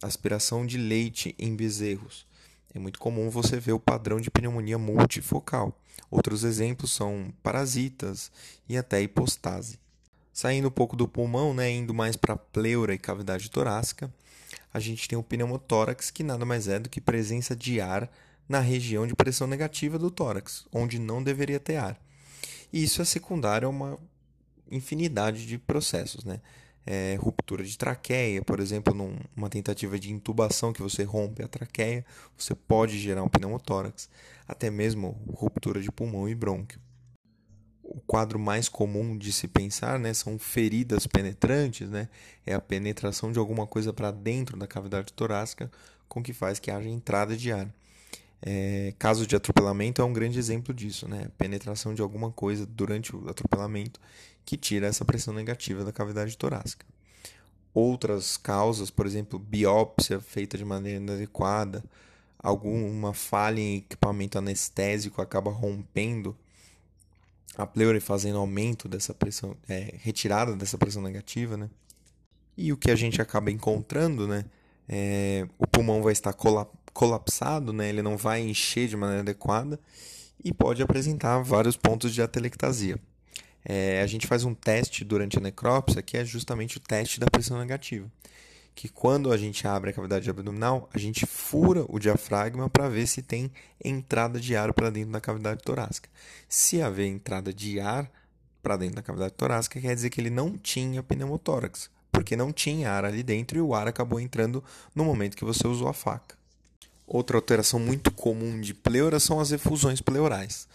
aspiração 0.00 0.64
de 0.64 0.78
leite 0.78 1.34
em 1.36 1.56
bezerros. 1.56 2.28
É 2.72 2.78
muito 2.78 3.00
comum 3.00 3.28
você 3.28 3.58
ver 3.58 3.72
o 3.72 3.80
padrão 3.80 4.20
de 4.20 4.30
pneumonia 4.30 4.78
multifocal. 4.78 5.76
Outros 6.08 6.44
exemplos 6.44 6.92
são 6.92 7.34
parasitas 7.42 8.30
e 8.68 8.76
até 8.76 9.02
hipostase. 9.02 9.80
Saindo 10.32 10.68
um 10.68 10.70
pouco 10.70 10.94
do 10.94 11.08
pulmão, 11.08 11.52
né, 11.52 11.68
indo 11.72 11.92
mais 11.92 12.14
para 12.14 12.34
a 12.34 12.38
pleura 12.38 12.94
e 12.94 12.98
cavidade 12.98 13.50
torácica, 13.50 14.14
a 14.72 14.80
gente 14.80 15.08
tem 15.08 15.18
o 15.18 15.22
pneumotórax, 15.22 16.10
que 16.10 16.22
nada 16.22 16.44
mais 16.44 16.68
é 16.68 16.78
do 16.78 16.88
que 16.88 17.00
presença 17.00 17.54
de 17.54 17.80
ar 17.80 18.10
na 18.48 18.60
região 18.60 19.06
de 19.06 19.14
pressão 19.14 19.46
negativa 19.46 19.98
do 19.98 20.10
tórax, 20.10 20.66
onde 20.72 20.98
não 20.98 21.22
deveria 21.22 21.60
ter 21.60 21.76
ar. 21.76 22.00
E 22.72 22.82
isso 22.82 23.02
é 23.02 23.04
secundário 23.04 23.68
a 23.68 23.70
uma 23.70 23.98
infinidade 24.70 25.46
de 25.46 25.58
processos, 25.58 26.24
né? 26.24 26.40
É, 26.84 27.16
ruptura 27.20 27.62
de 27.62 27.78
traqueia, 27.78 28.42
por 28.42 28.58
exemplo, 28.58 28.92
numa 28.92 29.48
tentativa 29.48 29.96
de 29.98 30.10
intubação 30.10 30.72
que 30.72 30.82
você 30.82 31.04
rompe 31.04 31.40
a 31.42 31.46
traqueia, 31.46 32.04
você 32.36 32.56
pode 32.56 32.98
gerar 32.98 33.22
um 33.22 33.28
pneumotórax, 33.28 34.08
até 34.48 34.68
mesmo 34.68 35.16
ruptura 35.32 35.80
de 35.80 35.92
pulmão 35.92 36.28
e 36.28 36.34
brônquio. 36.34 36.80
O 37.94 38.00
quadro 38.06 38.38
mais 38.38 38.70
comum 38.70 39.18
de 39.18 39.30
se 39.30 39.46
pensar 39.46 39.98
né, 39.98 40.14
são 40.14 40.38
feridas 40.38 41.06
penetrantes, 41.06 41.90
né? 41.90 42.08
é 42.46 42.54
a 42.54 42.60
penetração 42.60 43.30
de 43.30 43.38
alguma 43.38 43.66
coisa 43.66 43.92
para 43.92 44.10
dentro 44.10 44.56
da 44.56 44.66
cavidade 44.66 45.12
torácica 45.12 45.70
com 46.08 46.22
que 46.22 46.32
faz 46.32 46.58
que 46.58 46.70
haja 46.70 46.88
entrada 46.88 47.36
de 47.36 47.52
ar. 47.52 47.68
É, 48.40 48.94
caso 48.98 49.26
de 49.26 49.36
atropelamento 49.36 50.00
é 50.00 50.04
um 50.04 50.12
grande 50.12 50.38
exemplo 50.38 50.72
disso, 50.74 51.06
né? 51.06 51.28
Penetração 51.36 51.94
de 51.94 52.00
alguma 52.00 52.32
coisa 52.32 52.66
durante 52.66 53.14
o 53.14 53.28
atropelamento 53.28 54.00
que 54.44 54.56
tira 54.56 54.86
essa 54.86 55.04
pressão 55.04 55.32
negativa 55.34 55.84
da 55.84 55.92
cavidade 55.92 56.36
torácica. 56.36 56.84
Outras 57.74 58.36
causas, 58.36 58.90
por 58.90 59.06
exemplo, 59.06 59.38
biópsia 59.38 60.18
feita 60.18 60.58
de 60.58 60.64
maneira 60.64 60.98
inadequada, 60.98 61.84
alguma 62.38 63.14
falha 63.14 63.60
em 63.60 63.76
equipamento 63.76 64.38
anestésico 64.38 65.22
acaba 65.22 65.50
rompendo 65.50 66.36
a 67.56 67.66
pleura 67.66 68.00
fazendo 68.00 68.38
aumento 68.38 68.88
dessa 68.88 69.12
pressão, 69.12 69.56
é, 69.68 69.94
retirada 69.98 70.56
dessa 70.56 70.78
pressão 70.78 71.02
negativa, 71.02 71.56
né? 71.56 71.68
E 72.56 72.72
o 72.72 72.76
que 72.76 72.90
a 72.90 72.96
gente 72.96 73.20
acaba 73.20 73.50
encontrando, 73.50 74.28
né? 74.28 74.44
É, 74.88 75.46
o 75.58 75.66
pulmão 75.66 76.02
vai 76.02 76.12
estar 76.12 76.32
colapsado 76.32 76.82
colapsado, 76.92 77.72
né? 77.72 77.88
ele 77.88 78.02
não 78.02 78.16
vai 78.16 78.40
encher 78.42 78.88
de 78.88 78.96
maneira 78.96 79.22
adequada 79.22 79.80
e 80.44 80.52
pode 80.52 80.82
apresentar 80.82 81.40
vários 81.40 81.76
pontos 81.76 82.12
de 82.12 82.22
atelectasia. 82.22 82.98
É, 83.64 84.02
a 84.02 84.06
gente 84.06 84.26
faz 84.26 84.44
um 84.44 84.54
teste 84.54 85.04
durante 85.04 85.38
a 85.38 85.40
necrópsia, 85.40 86.02
que 86.02 86.16
é 86.16 86.24
justamente 86.24 86.78
o 86.78 86.80
teste 86.80 87.20
da 87.20 87.26
pressão 87.26 87.58
negativa. 87.58 88.10
Que 88.74 88.88
quando 88.88 89.30
a 89.32 89.36
gente 89.36 89.66
abre 89.66 89.90
a 89.90 89.92
cavidade 89.92 90.28
abdominal, 90.28 90.88
a 90.92 90.98
gente 90.98 91.26
fura 91.26 91.84
o 91.88 91.98
diafragma 91.98 92.68
para 92.70 92.88
ver 92.88 93.06
se 93.06 93.22
tem 93.22 93.50
entrada 93.82 94.40
de 94.40 94.56
ar 94.56 94.72
para 94.72 94.90
dentro 94.90 95.12
da 95.12 95.20
cavidade 95.20 95.62
torácica. 95.62 96.08
Se 96.48 96.80
haver 96.80 97.06
entrada 97.06 97.52
de 97.52 97.78
ar 97.78 98.10
para 98.62 98.76
dentro 98.76 98.96
da 98.96 99.02
cavidade 99.02 99.34
torácica, 99.34 99.80
quer 99.80 99.94
dizer 99.94 100.10
que 100.10 100.20
ele 100.20 100.30
não 100.30 100.56
tinha 100.56 101.02
pneumotórax, 101.02 101.90
porque 102.10 102.36
não 102.36 102.52
tinha 102.52 102.90
ar 102.90 103.04
ali 103.04 103.22
dentro 103.22 103.58
e 103.58 103.60
o 103.60 103.74
ar 103.74 103.88
acabou 103.88 104.20
entrando 104.20 104.62
no 104.94 105.04
momento 105.04 105.36
que 105.36 105.44
você 105.44 105.66
usou 105.66 105.88
a 105.88 105.92
faca. 105.92 106.36
Outra 107.06 107.36
alteração 107.36 107.78
muito 107.78 108.10
comum 108.10 108.60
de 108.60 108.72
pleura 108.72 109.20
são 109.20 109.38
as 109.38 109.52
efusões 109.52 110.00
pleurais. 110.00 110.66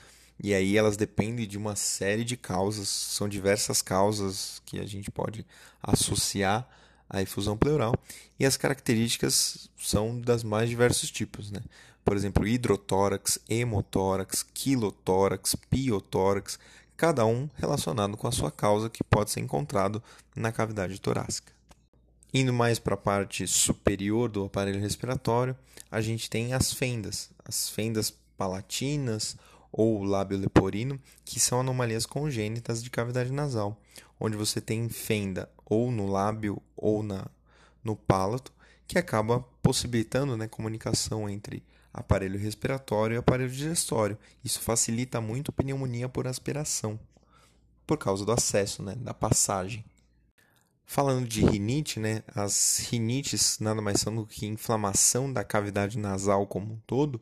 E 0.41 0.53
aí 0.53 0.77
elas 0.77 0.95
dependem 0.95 1.47
de 1.47 1.57
uma 1.57 1.75
série 1.75 2.23
de 2.23 2.37
causas, 2.37 2.87
são 2.87 3.27
diversas 3.27 3.81
causas 3.81 4.61
que 4.65 4.79
a 4.79 4.85
gente 4.85 5.09
pode 5.09 5.45
associar 5.81 6.67
à 7.09 7.21
efusão 7.21 7.57
pleural, 7.57 7.93
e 8.39 8.45
as 8.45 8.57
características 8.57 9.69
são 9.77 10.19
das 10.19 10.43
mais 10.43 10.69
diversos 10.69 11.09
tipos, 11.09 11.51
né? 11.51 11.61
Por 12.03 12.15
exemplo, 12.15 12.47
hidrotórax, 12.47 13.39
hemotórax, 13.49 14.43
quilotórax, 14.53 15.55
piotórax, 15.69 16.57
cada 16.95 17.25
um 17.25 17.49
relacionado 17.55 18.15
com 18.15 18.27
a 18.27 18.31
sua 18.31 18.49
causa 18.49 18.89
que 18.89 19.03
pode 19.03 19.31
ser 19.31 19.41
encontrado 19.41 20.01
na 20.35 20.51
cavidade 20.51 20.99
torácica. 21.01 21.51
Indo 22.33 22.53
mais 22.53 22.79
para 22.79 22.95
a 22.95 22.97
parte 22.97 23.47
superior 23.47 24.29
do 24.29 24.45
aparelho 24.45 24.79
respiratório, 24.79 25.55
a 25.91 26.01
gente 26.01 26.29
tem 26.29 26.53
as 26.53 26.73
fendas, 26.73 27.29
as 27.45 27.69
fendas 27.69 28.13
palatinas 28.37 29.37
ou 29.71 30.03
lábio 30.03 30.37
leporino, 30.37 30.99
que 31.25 31.39
são 31.39 31.59
anomalias 31.59 32.05
congênitas 32.05 32.83
de 32.83 32.89
cavidade 32.89 33.31
nasal, 33.31 33.77
onde 34.19 34.35
você 34.35 34.59
tem 34.59 34.89
fenda 34.89 35.49
ou 35.69 35.91
no 35.91 36.07
lábio 36.07 36.61
ou 36.75 37.03
na, 37.03 37.27
no 37.83 37.95
palato, 37.95 38.53
que 38.87 38.97
acaba 38.97 39.41
possibilitando 39.61 40.37
né, 40.37 40.47
comunicação 40.47 41.29
entre 41.29 41.63
aparelho 41.93 42.39
respiratório 42.39 43.15
e 43.15 43.17
aparelho 43.17 43.51
digestório. 43.51 44.17
Isso 44.43 44.61
facilita 44.61 45.19
muito 45.19 45.51
pneumonia 45.51 46.07
por 46.07 46.27
aspiração, 46.27 46.99
por 47.85 47.97
causa 47.97 48.25
do 48.25 48.31
acesso, 48.31 48.81
né, 48.81 48.95
da 48.95 49.13
passagem. 49.13 49.83
Falando 50.85 51.27
de 51.27 51.43
rinite, 51.43 51.99
né, 51.99 52.23
as 52.33 52.87
rinites 52.89 53.59
nada 53.59 53.81
mais 53.81 53.99
são 53.99 54.15
do 54.15 54.25
que 54.25 54.45
inflamação 54.45 55.31
da 55.31 55.43
cavidade 55.43 55.97
nasal 55.97 56.47
como 56.47 56.73
um 56.73 56.79
todo. 56.87 57.21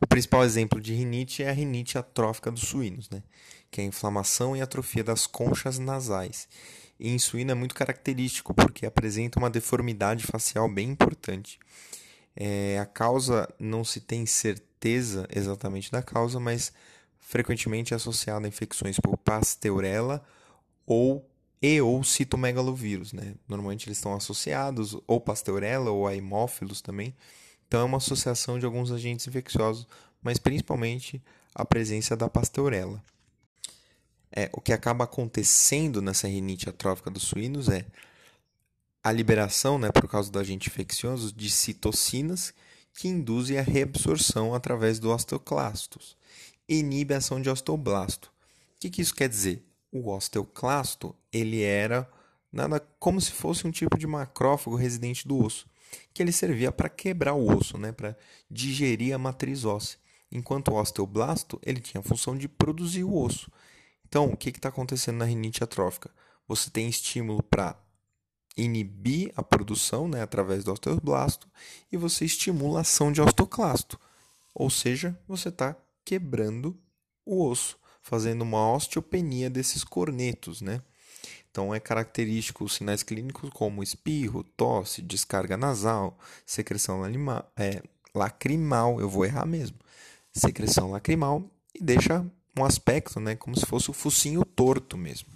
O 0.00 0.06
principal 0.06 0.42
exemplo 0.42 0.80
de 0.80 0.94
rinite 0.94 1.42
é 1.42 1.50
a 1.50 1.52
rinite 1.52 1.98
atrófica 1.98 2.50
dos 2.50 2.62
suínos, 2.62 3.10
né, 3.10 3.22
que 3.70 3.82
é 3.82 3.84
a 3.84 3.86
inflamação 3.86 4.56
e 4.56 4.62
atrofia 4.62 5.04
das 5.04 5.26
conchas 5.26 5.78
nasais. 5.78 6.48
E 6.98 7.10
em 7.10 7.18
suíno 7.18 7.52
é 7.52 7.54
muito 7.54 7.74
característico 7.74 8.52
porque 8.52 8.84
apresenta 8.84 9.38
uma 9.38 9.50
deformidade 9.50 10.26
facial 10.26 10.68
bem 10.68 10.90
importante. 10.90 11.58
É, 12.34 12.78
a 12.78 12.86
causa 12.86 13.48
não 13.58 13.84
se 13.84 14.00
tem 14.00 14.26
certeza 14.26 15.26
exatamente 15.34 15.90
da 15.90 16.02
causa, 16.02 16.40
mas 16.40 16.72
frequentemente 17.18 17.92
é 17.92 17.96
associada 17.96 18.46
a 18.46 18.48
infecções 18.48 18.98
por 18.98 19.16
pasteurella 19.16 20.24
ou 20.86 21.28
e 21.60 21.80
ou 21.80 22.02
citomegalovírus, 22.04 23.12
né? 23.12 23.34
Normalmente 23.48 23.88
eles 23.88 23.98
estão 23.98 24.14
associados 24.14 24.96
ou 25.06 25.20
pasteurella 25.20 25.90
ou 25.90 26.06
a 26.06 26.14
hemófilos 26.14 26.80
também. 26.80 27.14
Então 27.66 27.80
é 27.80 27.84
uma 27.84 27.98
associação 27.98 28.58
de 28.58 28.64
alguns 28.64 28.90
agentes 28.90 29.26
infecciosos, 29.26 29.86
mas 30.22 30.38
principalmente 30.38 31.22
a 31.54 31.64
presença 31.64 32.16
da 32.16 32.28
pasteurella. 32.28 33.02
É, 34.30 34.50
o 34.52 34.60
que 34.60 34.72
acaba 34.72 35.04
acontecendo 35.04 36.02
nessa 36.02 36.28
rinite 36.28 36.68
atrófica 36.68 37.10
dos 37.10 37.22
suínos 37.22 37.68
é 37.68 37.86
a 39.02 39.10
liberação, 39.10 39.78
né, 39.78 39.90
por 39.90 40.08
causa 40.08 40.30
do 40.30 40.38
agente 40.38 40.68
infeccioso, 40.68 41.32
de 41.32 41.50
citocinas 41.50 42.52
que 42.92 43.08
induzem 43.08 43.58
a 43.58 43.62
reabsorção 43.62 44.54
através 44.54 44.98
do 44.98 45.10
osteoclastos. 45.10 46.16
Inibe 46.68 47.14
a 47.14 47.18
ação 47.18 47.40
de 47.40 47.48
osteoblasto. 47.48 48.28
O 48.76 48.80
que, 48.80 48.90
que 48.90 49.00
isso 49.00 49.14
quer 49.14 49.28
dizer? 49.28 49.64
o 49.92 50.10
osteoclasto 50.10 51.14
ele 51.32 51.62
era 51.62 52.08
nada 52.52 52.80
como 52.98 53.20
se 53.20 53.30
fosse 53.30 53.66
um 53.66 53.70
tipo 53.70 53.98
de 53.98 54.06
macrófago 54.06 54.76
residente 54.76 55.26
do 55.26 55.42
osso, 55.42 55.66
que 56.12 56.22
ele 56.22 56.32
servia 56.32 56.72
para 56.72 56.88
quebrar 56.88 57.34
o 57.34 57.56
osso, 57.56 57.78
né, 57.78 57.92
para 57.92 58.16
digerir 58.50 59.14
a 59.14 59.18
matriz 59.18 59.64
óssea. 59.64 59.98
Enquanto 60.30 60.68
o 60.68 60.74
osteoblasto 60.74 61.58
ele 61.64 61.80
tinha 61.80 62.00
a 62.00 62.04
função 62.04 62.36
de 62.36 62.48
produzir 62.48 63.04
o 63.04 63.16
osso. 63.16 63.50
Então, 64.08 64.26
o 64.26 64.36
que 64.36 64.48
está 64.48 64.68
acontecendo 64.68 65.18
na 65.18 65.24
rinite 65.24 65.62
atrófica? 65.62 66.10
Você 66.46 66.70
tem 66.70 66.88
estímulo 66.88 67.42
para 67.42 67.76
inibir 68.56 69.32
a 69.36 69.42
produção 69.42 70.08
né, 70.08 70.22
através 70.22 70.64
do 70.64 70.72
osteoblasto 70.72 71.48
e 71.92 71.96
você 71.96 72.24
estimula 72.24 72.78
a 72.78 72.80
ação 72.80 73.12
de 73.12 73.20
osteoclasto. 73.20 73.98
Ou 74.54 74.68
seja, 74.68 75.16
você 75.28 75.50
está 75.50 75.76
quebrando 76.04 76.76
o 77.24 77.46
osso 77.46 77.78
fazendo 78.02 78.42
uma 78.42 78.72
osteopenia 78.72 79.50
desses 79.50 79.84
cornetos, 79.84 80.62
né? 80.62 80.80
Então 81.50 81.74
é 81.74 81.80
característico 81.80 82.64
os 82.64 82.74
sinais 82.74 83.02
clínicos 83.02 83.50
como 83.50 83.82
espirro, 83.82 84.42
tosse, 84.42 85.02
descarga 85.02 85.56
nasal, 85.56 86.18
secreção 86.46 87.02
é, 87.56 87.82
lacrimal, 88.14 89.00
eu 89.00 89.08
vou 89.08 89.24
errar 89.24 89.44
mesmo, 89.44 89.76
secreção 90.32 90.90
lacrimal 90.90 91.44
e 91.74 91.82
deixa 91.82 92.24
um 92.58 92.64
aspecto, 92.64 93.20
né, 93.20 93.34
como 93.36 93.58
se 93.58 93.66
fosse 93.66 93.90
o 93.90 93.94
focinho 93.94 94.44
torto 94.44 94.96
mesmo. 94.96 95.28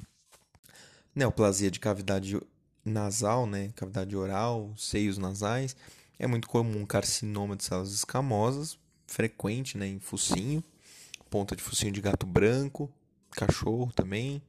Neoplasia 1.14 1.70
de 1.70 1.80
cavidade 1.80 2.40
nasal, 2.84 3.46
né, 3.46 3.70
cavidade 3.76 4.16
oral, 4.16 4.72
seios 4.76 5.18
nasais, 5.18 5.76
é 6.18 6.26
muito 6.26 6.48
comum 6.48 6.84
carcinoma 6.84 7.56
de 7.56 7.64
células 7.64 7.92
escamosas, 7.92 8.78
frequente, 9.06 9.76
né, 9.76 9.86
em 9.86 9.98
focinho 9.98 10.62
ponta 11.32 11.56
de 11.56 11.62
focinho 11.62 11.90
de 11.90 12.02
gato 12.02 12.26
branco, 12.26 12.90
cachorro 13.30 13.90
também. 13.96 14.42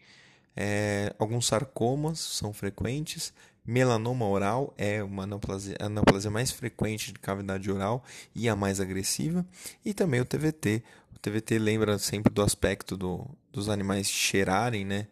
É, 0.54 1.16
alguns 1.18 1.48
sarcomas 1.48 2.20
são 2.20 2.52
frequentes. 2.52 3.34
Melanoma 3.66 4.28
oral 4.28 4.74
é 4.78 5.02
uma 5.02 5.24
anaplasia, 5.24 5.78
a 5.80 5.86
anaplasia 5.86 6.30
mais 6.30 6.52
frequente 6.52 7.14
de 7.14 7.20
cavidade 7.20 7.72
oral 7.72 8.04
e 8.36 8.50
a 8.50 8.56
mais 8.56 8.82
agressiva. 8.82 9.46
E 9.86 9.94
também 9.94 10.20
o 10.20 10.26
TVT. 10.26 10.84
TVT 11.24 11.58
lembra 11.58 11.98
sempre 11.98 12.32
do 12.32 12.42
aspecto 12.42 12.98
do, 12.98 13.26
dos 13.52 13.70
animais 13.70 14.10
cheirarem, 14.10 14.84
né? 14.84 15.08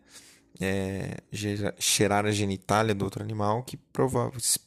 É, 0.59 1.17
cheirar 1.79 2.25
a 2.25 2.31
genitália 2.31 2.93
do 2.93 3.05
outro 3.05 3.23
animal, 3.23 3.63
que 3.63 3.79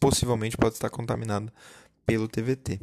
possivelmente 0.01 0.57
pode 0.57 0.75
estar 0.75 0.89
contaminado 0.89 1.53
pelo 2.07 2.27
TVT. 2.27 2.81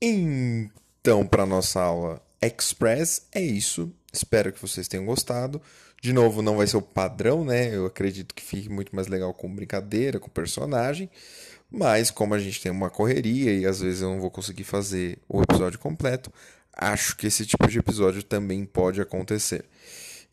Então, 0.00 1.26
para 1.26 1.44
nossa 1.44 1.82
aula 1.82 2.22
Express 2.40 3.26
é 3.30 3.42
isso. 3.42 3.92
Espero 4.10 4.50
que 4.50 4.60
vocês 4.60 4.88
tenham 4.88 5.04
gostado. 5.04 5.60
De 6.00 6.12
novo, 6.12 6.40
não 6.40 6.56
vai 6.56 6.66
ser 6.66 6.78
o 6.78 6.82
padrão, 6.82 7.44
né? 7.44 7.74
Eu 7.74 7.84
acredito 7.84 8.34
que 8.34 8.42
fique 8.42 8.70
muito 8.70 8.96
mais 8.96 9.08
legal 9.08 9.34
com 9.34 9.54
brincadeira, 9.54 10.18
com 10.18 10.30
personagem. 10.30 11.10
Mas 11.70 12.10
como 12.10 12.34
a 12.34 12.38
gente 12.38 12.62
tem 12.62 12.72
uma 12.72 12.88
correria 12.88 13.52
e 13.52 13.66
às 13.66 13.80
vezes 13.80 14.00
eu 14.00 14.08
não 14.08 14.20
vou 14.20 14.30
conseguir 14.30 14.64
fazer 14.64 15.18
o 15.28 15.42
episódio 15.42 15.78
completo, 15.78 16.32
acho 16.78 17.16
que 17.16 17.26
esse 17.26 17.44
tipo 17.44 17.66
de 17.66 17.78
episódio 17.78 18.22
também 18.22 18.64
pode 18.64 19.00
acontecer. 19.00 19.64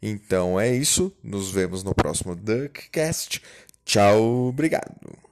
Então 0.02 0.60
é 0.60 0.74
isso. 0.74 1.12
Nos 1.24 1.52
vemos 1.52 1.84
no 1.84 1.94
próximo 1.96 2.36
Duckcast. 2.36 3.42
Tchau, 3.84 4.48
obrigado. 4.48 5.25